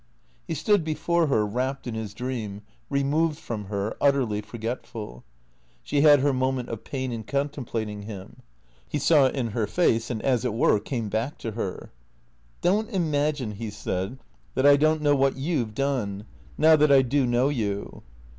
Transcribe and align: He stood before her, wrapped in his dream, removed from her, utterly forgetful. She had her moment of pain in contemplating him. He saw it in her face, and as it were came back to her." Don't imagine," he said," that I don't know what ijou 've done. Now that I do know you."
He 0.47 0.55
stood 0.55 0.83
before 0.83 1.27
her, 1.27 1.45
wrapped 1.45 1.85
in 1.85 1.93
his 1.93 2.15
dream, 2.15 2.63
removed 2.89 3.37
from 3.37 3.65
her, 3.65 3.95
utterly 4.01 4.41
forgetful. 4.41 5.23
She 5.83 6.01
had 6.01 6.21
her 6.21 6.33
moment 6.33 6.69
of 6.69 6.83
pain 6.83 7.11
in 7.11 7.21
contemplating 7.23 8.01
him. 8.01 8.37
He 8.89 8.97
saw 8.97 9.27
it 9.27 9.35
in 9.35 9.49
her 9.49 9.67
face, 9.67 10.09
and 10.09 10.19
as 10.23 10.43
it 10.43 10.55
were 10.55 10.79
came 10.79 11.07
back 11.07 11.37
to 11.37 11.51
her." 11.51 11.91
Don't 12.63 12.89
imagine," 12.89 13.51
he 13.51 13.69
said," 13.69 14.17
that 14.55 14.65
I 14.65 14.75
don't 14.75 15.03
know 15.03 15.15
what 15.15 15.35
ijou 15.37 15.65
've 15.67 15.75
done. 15.75 16.25
Now 16.57 16.75
that 16.77 16.91
I 16.91 17.03
do 17.03 17.27
know 17.27 17.49
you." 17.49 18.01